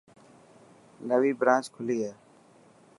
نوي 1.09 1.31
برانچ 1.39 1.65
کلي 1.75 1.97
هي. 2.05 2.13